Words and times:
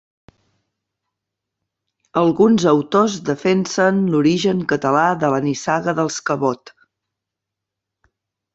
Alguns 2.21 2.65
autors 2.71 3.19
defensen 3.29 4.01
l’origen 4.15 4.65
català 4.73 5.05
de 5.25 5.31
la 5.35 5.43
nissaga 5.51 5.97
dels 6.01 6.21
Cabot. 6.31 6.75